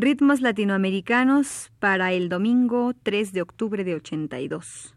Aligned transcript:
Ritmos 0.00 0.40
latinoamericanos 0.40 1.72
para 1.80 2.12
el 2.12 2.28
domingo 2.28 2.92
3 3.02 3.32
de 3.32 3.42
octubre 3.42 3.82
de 3.82 3.96
82. 3.96 4.94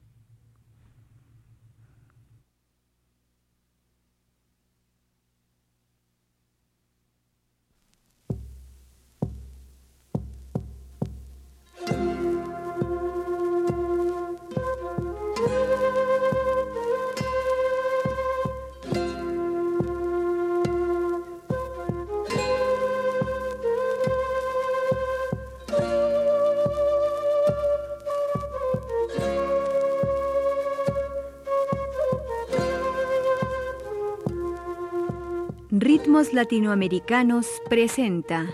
Ritmos 36.12 36.34
Latinoamericanos 36.34 37.48
presenta 37.70 38.54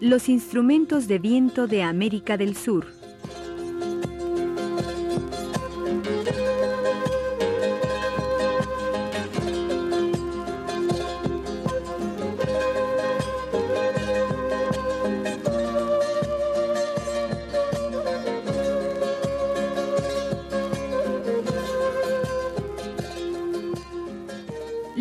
Los 0.00 0.30
instrumentos 0.30 1.06
de 1.06 1.18
viento 1.18 1.66
de 1.66 1.82
América 1.82 2.38
del 2.38 2.56
Sur. 2.56 2.99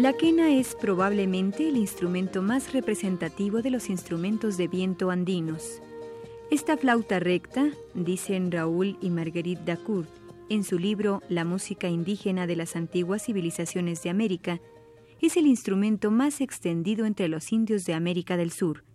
La 0.09 0.17
quena 0.17 0.49
es 0.49 0.73
probablemente 0.73 1.69
el 1.69 1.77
instrumento 1.77 2.41
más 2.41 2.73
representativo 2.73 3.61
de 3.61 3.69
los 3.69 3.91
instrumentos 3.91 4.57
de 4.57 4.67
viento 4.67 5.11
andinos. 5.11 5.83
Esta 6.49 6.77
flauta 6.77 7.19
recta, 7.19 7.69
dicen 7.93 8.51
Raúl 8.51 8.97
y 9.03 9.11
Marguerite 9.11 9.61
Dacourt 9.63 10.09
en 10.49 10.63
su 10.63 10.79
libro 10.79 11.21
La 11.29 11.45
música 11.45 11.89
indígena 11.89 12.47
de 12.47 12.55
las 12.55 12.75
antiguas 12.75 13.23
civilizaciones 13.23 14.01
de 14.01 14.09
América, 14.09 14.59
es 15.21 15.37
el 15.37 15.45
instrumento 15.45 16.09
más 16.09 16.41
extendido 16.41 17.05
entre 17.05 17.27
los 17.27 17.51
indios 17.51 17.85
de 17.85 17.93
América 17.93 18.35
del 18.35 18.49
Sur. 18.49 18.85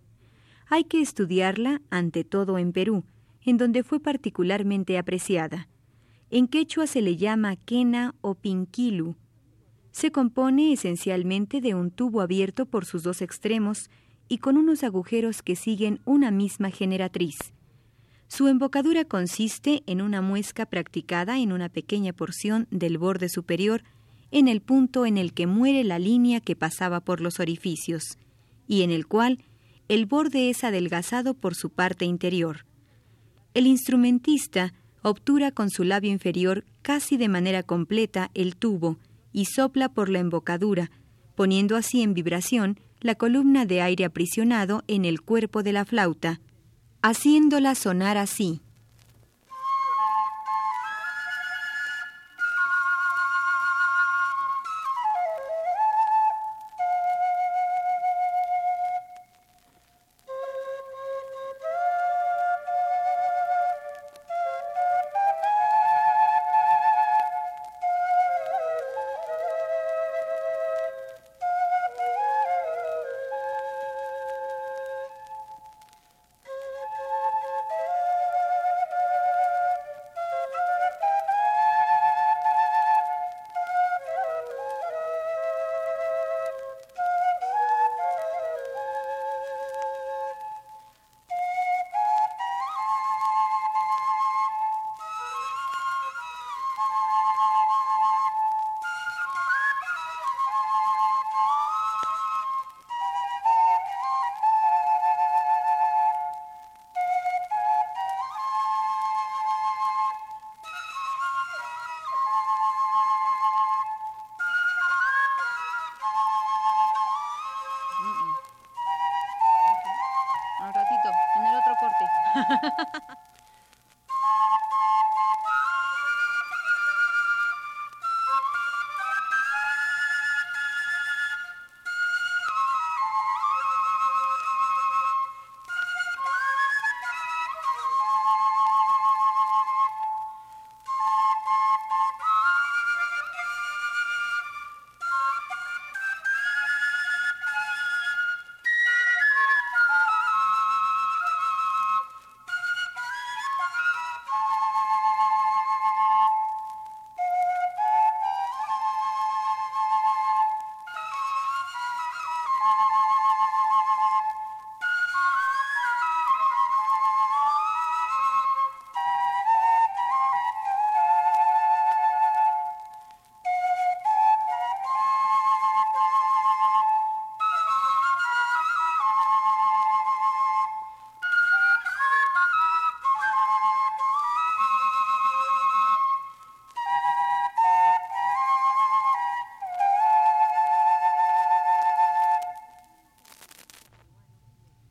Hay 0.67 0.83
que 0.83 1.01
estudiarla 1.01 1.81
ante 1.91 2.25
todo 2.25 2.59
en 2.59 2.73
Perú, 2.73 3.05
en 3.45 3.57
donde 3.57 3.85
fue 3.85 4.01
particularmente 4.01 4.99
apreciada. 4.99 5.69
En 6.31 6.49
quechua 6.49 6.89
se 6.89 7.03
le 7.03 7.17
llama 7.17 7.55
quena 7.55 8.17
o 8.21 8.35
pinquilu, 8.35 9.15
se 9.95 10.11
compone 10.11 10.73
esencialmente 10.73 11.61
de 11.61 11.73
un 11.73 11.93
tubo 11.93 12.21
abierto 12.21 12.67
por 12.67 12.85
sus 12.85 13.05
dos 13.05 13.23
extremos 13.23 13.91
y 14.29 14.39
con 14.39 14.57
unos 14.57 14.83
agujeros 14.83 15.41
que 15.41 15.55
siguen 15.55 16.01
una 16.05 16.33
misma 16.33 16.71
generatriz. 16.71 17.37
Su 18.27 18.49
embocadura 18.49 19.05
consiste 19.05 19.85
en 19.87 20.03
una 20.03 20.21
muesca 20.21 20.67
practicada 20.67 21.39
en 21.39 21.53
una 21.53 21.69
pequeña 21.69 22.13
porción 22.13 22.67
del 22.73 22.99
borde 22.99 23.29
superior 23.29 23.85
en 24.33 24.49
el 24.49 24.63
punto 24.63 25.07
en 25.07 25.17
el 25.17 25.33
que 25.33 25.47
muere 25.47 25.85
la 25.85 26.01
línea 26.01 26.41
que 26.41 26.57
pasaba 26.57 26.99
por 26.99 27.21
los 27.21 27.39
orificios, 27.39 28.19
y 28.67 28.83
en 28.83 28.91
el 28.91 29.07
cual 29.07 29.45
el 29.87 30.07
borde 30.07 30.51
es 30.51 30.65
adelgazado 30.65 31.35
por 31.35 31.55
su 31.55 31.71
parte 31.71 32.05
interior. 32.05 32.67
El 33.55 33.69
instrumentista 33.69 34.75
obtura 35.03 35.53
con 35.53 35.71
su 35.71 35.85
labio 35.85 36.11
inferior 36.11 36.65
casi 36.83 37.17
de 37.17 37.29
manera 37.29 37.63
completa 37.63 38.33
el 38.35 38.57
tubo, 38.57 38.99
y 39.35 39.47
sopla 39.47 39.91
por 39.91 40.09
la 40.09 40.21
embocadura, 40.21 40.91
poniendo 41.35 41.77
así 41.77 42.01
en 42.01 42.15
vibración 42.15 42.79
la 43.01 43.17
columna 43.17 43.67
de 43.67 43.83
aire 43.83 44.07
aprisionado 44.07 44.83
en 44.87 45.05
el 45.05 45.21
cuerpo 45.21 45.63
de 45.63 45.73
la 45.73 45.85
flauta, 45.85 46.41
haciéndola 47.03 47.75
sonar 47.75 48.17
así. 48.17 48.63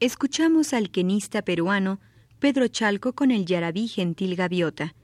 Escuchamos 0.05 0.73
al 0.73 0.89
quenista 0.89 1.44
peruano 1.44 2.01
Pedro 2.39 2.67
Chalco 2.67 3.13
con 3.13 3.31
el 3.31 3.45
yarabí 3.45 3.88
Gentil 3.88 4.35
Gaviota. 4.35 4.95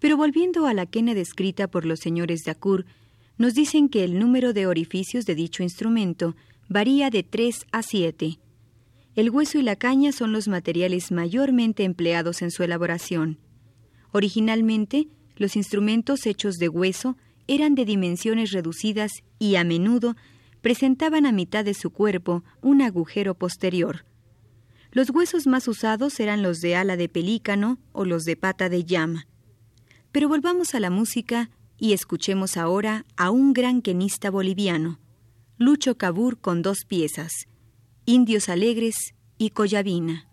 Pero 0.00 0.16
volviendo 0.16 0.66
a 0.66 0.74
la 0.74 0.86
quena 0.86 1.14
descrita 1.14 1.68
por 1.68 1.86
los 1.86 2.00
señores 2.00 2.42
Dacur, 2.44 2.84
nos 3.36 3.54
dicen 3.54 3.88
que 3.88 4.02
el 4.02 4.18
número 4.18 4.52
de 4.52 4.66
orificios 4.66 5.24
de 5.24 5.36
dicho 5.36 5.62
instrumento 5.62 6.34
varía 6.68 7.10
de 7.10 7.22
3 7.22 7.66
a 7.70 7.84
7. 7.84 8.40
El 9.14 9.30
hueso 9.30 9.56
y 9.58 9.62
la 9.62 9.76
caña 9.76 10.10
son 10.10 10.32
los 10.32 10.48
materiales 10.48 11.12
mayormente 11.12 11.84
empleados 11.84 12.42
en 12.42 12.50
su 12.50 12.64
elaboración. 12.64 13.38
Originalmente, 14.10 15.06
los 15.36 15.54
instrumentos 15.54 16.26
hechos 16.26 16.56
de 16.56 16.68
hueso 16.68 17.16
eran 17.46 17.76
de 17.76 17.84
dimensiones 17.84 18.50
reducidas 18.50 19.12
y 19.38 19.54
a 19.54 19.62
menudo 19.62 20.16
presentaban 20.60 21.26
a 21.26 21.32
mitad 21.32 21.64
de 21.64 21.74
su 21.74 21.90
cuerpo 21.90 22.44
un 22.62 22.82
agujero 22.82 23.34
posterior. 23.34 24.04
Los 24.90 25.10
huesos 25.10 25.46
más 25.46 25.68
usados 25.68 26.18
eran 26.20 26.42
los 26.42 26.60
de 26.60 26.76
ala 26.76 26.96
de 26.96 27.08
pelícano 27.08 27.78
o 27.92 28.04
los 28.04 28.24
de 28.24 28.36
pata 28.36 28.68
de 28.68 28.84
llama. 28.84 29.26
Pero 30.12 30.28
volvamos 30.28 30.74
a 30.74 30.80
la 30.80 30.90
música 30.90 31.50
y 31.78 31.92
escuchemos 31.92 32.56
ahora 32.56 33.04
a 33.16 33.30
un 33.30 33.52
gran 33.52 33.82
quenista 33.82 34.30
boliviano, 34.30 34.98
Lucho 35.58 35.96
Cabur 35.96 36.38
con 36.38 36.62
dos 36.62 36.84
piezas, 36.86 37.32
Indios 38.04 38.48
Alegres 38.48 39.14
y 39.36 39.50
Collavina. 39.50 40.27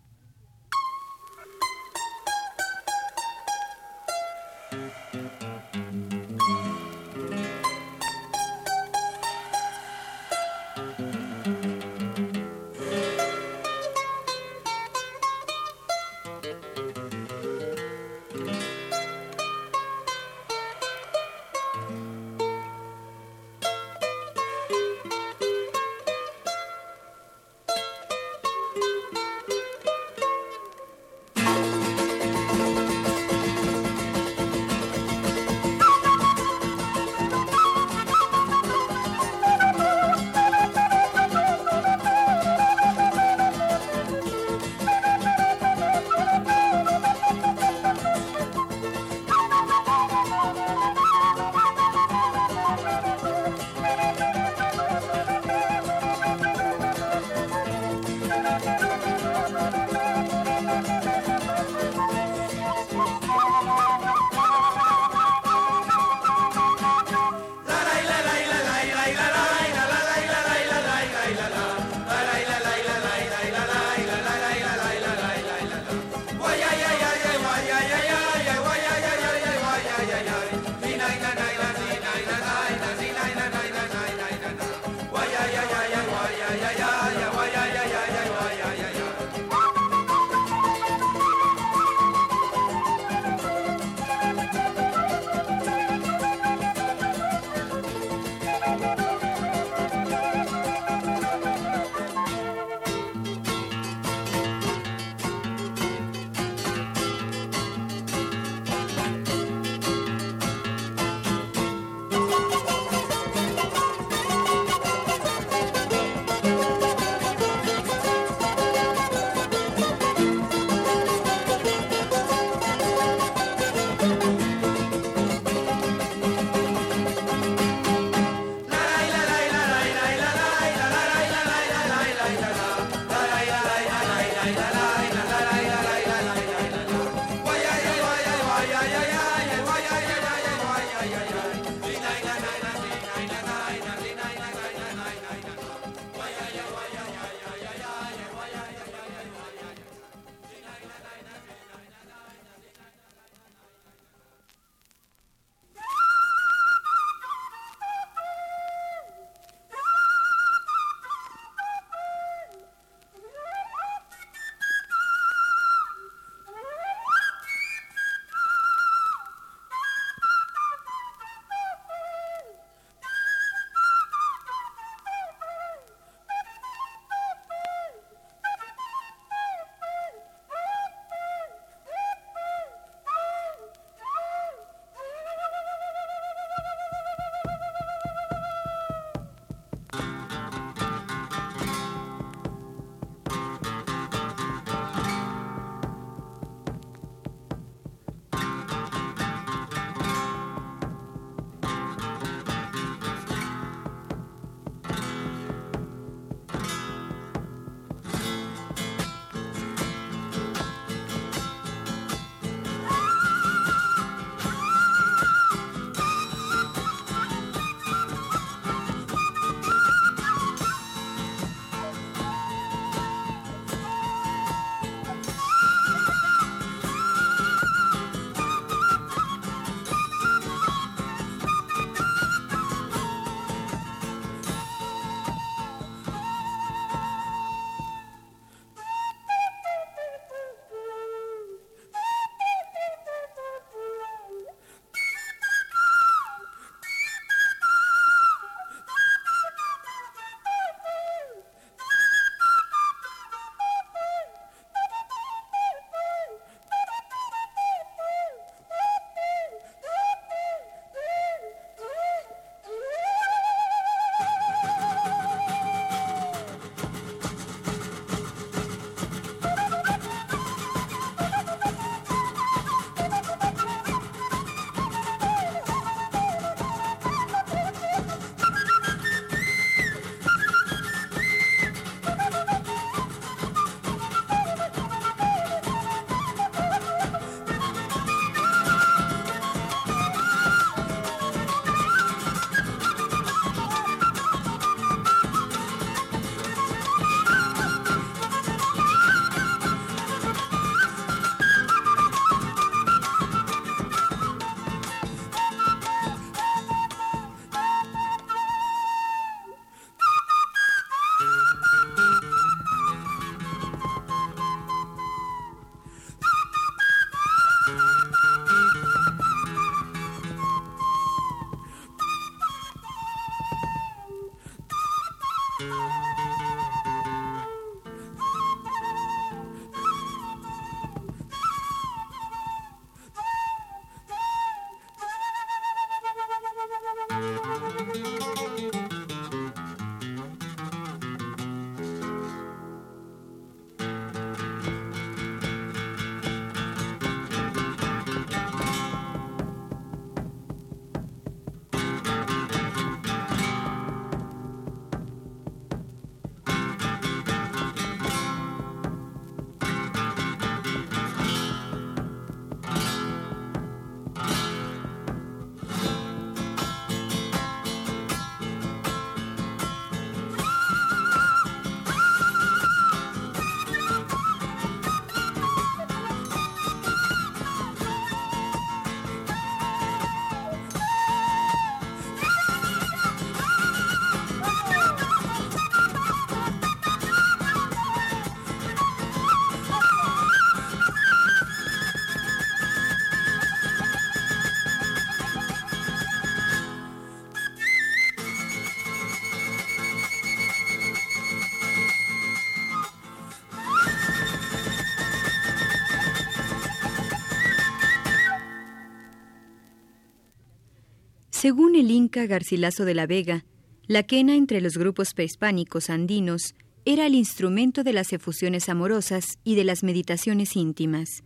Según 411.46 411.76
el 411.76 411.92
Inca 411.92 412.26
Garcilaso 412.26 412.84
de 412.84 412.94
la 412.94 413.06
Vega, 413.06 413.44
la 413.86 414.02
quena 414.02 414.34
entre 414.34 414.60
los 414.60 414.76
grupos 414.76 415.14
prehispánicos 415.14 415.90
andinos 415.90 416.56
era 416.84 417.06
el 417.06 417.14
instrumento 417.14 417.84
de 417.84 417.92
las 417.92 418.12
efusiones 418.12 418.68
amorosas 418.68 419.38
y 419.44 419.54
de 419.54 419.62
las 419.62 419.84
meditaciones 419.84 420.56
íntimas. 420.56 421.22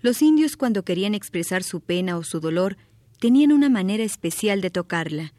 Los 0.00 0.20
indios 0.20 0.56
cuando 0.56 0.84
querían 0.84 1.14
expresar 1.14 1.62
su 1.62 1.80
pena 1.80 2.18
o 2.18 2.24
su 2.24 2.40
dolor 2.40 2.76
tenían 3.20 3.52
una 3.52 3.68
manera 3.68 4.02
especial 4.02 4.60
de 4.60 4.70
tocarla, 4.70 5.32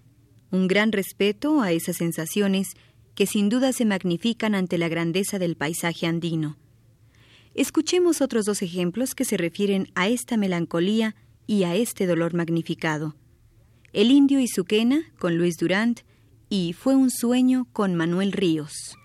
un 0.51 0.69
gran 0.69 0.93
respeto 0.93 1.59
a 1.59 1.73
esas 1.73 1.97
sensaciones 1.97 2.77
que 3.13 3.25
sin 3.25 3.49
duda 3.49 3.73
se 3.73 3.83
magnifican 3.83 4.55
ante 4.55 4.77
la 4.77 4.87
grandeza 4.87 5.37
del 5.37 5.57
paisaje 5.57 6.07
andino. 6.07 6.55
Escuchemos 7.55 8.21
otros 8.21 8.45
dos 8.45 8.61
ejemplos 8.61 9.15
que 9.15 9.25
se 9.25 9.35
refieren 9.35 9.89
a 9.95 10.07
esta 10.07 10.37
melancolía 10.37 11.13
y 11.45 11.63
a 11.63 11.75
este 11.75 12.07
dolor 12.07 12.33
magnificado. 12.33 13.17
El 13.97 14.11
indio 14.11 14.39
y 14.39 14.47
su 14.47 14.63
quena 14.63 15.01
con 15.17 15.39
Luis 15.39 15.57
Durant 15.57 16.01
y 16.49 16.73
Fue 16.73 16.95
un 16.95 17.09
sueño 17.09 17.65
con 17.73 17.95
Manuel 17.95 18.31
Ríos. 18.31 18.95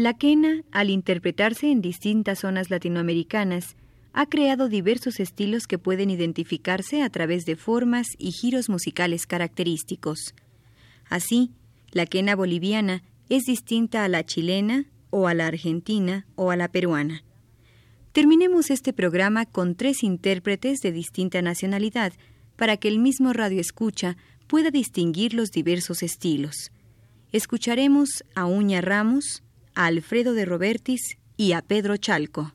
La 0.00 0.14
quena, 0.14 0.62
al 0.72 0.88
interpretarse 0.88 1.70
en 1.70 1.82
distintas 1.82 2.38
zonas 2.38 2.70
latinoamericanas, 2.70 3.76
ha 4.14 4.24
creado 4.24 4.70
diversos 4.70 5.20
estilos 5.20 5.66
que 5.66 5.76
pueden 5.76 6.08
identificarse 6.08 7.02
a 7.02 7.10
través 7.10 7.44
de 7.44 7.54
formas 7.54 8.06
y 8.16 8.30
giros 8.30 8.70
musicales 8.70 9.26
característicos. 9.26 10.34
Así, 11.10 11.50
la 11.92 12.06
quena 12.06 12.34
boliviana 12.34 13.02
es 13.28 13.44
distinta 13.44 14.02
a 14.02 14.08
la 14.08 14.24
chilena, 14.24 14.86
o 15.10 15.28
a 15.28 15.34
la 15.34 15.48
argentina, 15.48 16.26
o 16.34 16.50
a 16.50 16.56
la 16.56 16.68
peruana. 16.68 17.22
Terminemos 18.12 18.70
este 18.70 18.94
programa 18.94 19.44
con 19.44 19.74
tres 19.74 20.02
intérpretes 20.02 20.78
de 20.78 20.92
distinta 20.92 21.42
nacionalidad 21.42 22.14
para 22.56 22.78
que 22.78 22.88
el 22.88 23.00
mismo 23.00 23.34
radio 23.34 23.60
escucha 23.60 24.16
pueda 24.46 24.70
distinguir 24.70 25.34
los 25.34 25.50
diversos 25.50 26.02
estilos. 26.02 26.72
Escucharemos 27.32 28.24
a 28.34 28.46
Uña 28.46 28.80
Ramos, 28.80 29.42
a 29.74 29.86
Alfredo 29.86 30.34
de 30.34 30.44
Robertis 30.44 31.16
y 31.36 31.52
a 31.52 31.62
Pedro 31.62 31.96
Chalco. 31.96 32.52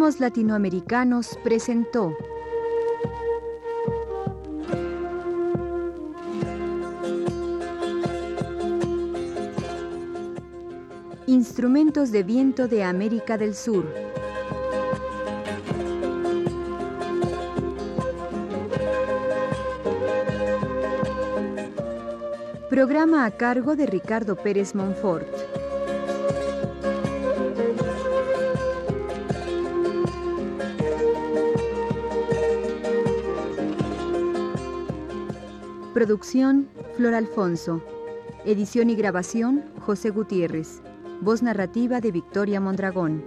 Latinoamericanos 0.00 1.38
presentó 1.44 2.16
Instrumentos 11.26 12.10
de 12.12 12.22
viento 12.22 12.66
de 12.66 12.82
América 12.82 13.36
del 13.36 13.54
Sur. 13.54 13.84
Programa 22.70 23.26
a 23.26 23.30
cargo 23.32 23.76
de 23.76 23.84
Ricardo 23.84 24.34
Pérez 24.34 24.74
Monfort. 24.74 25.49
Producción 36.00 36.66
Flor 36.96 37.12
Alfonso. 37.12 37.82
Edición 38.46 38.88
y 38.88 38.94
grabación 38.94 39.66
José 39.80 40.08
Gutiérrez. 40.08 40.80
Voz 41.20 41.42
narrativa 41.42 42.00
de 42.00 42.10
Victoria 42.10 42.58
Mondragón. 42.58 43.22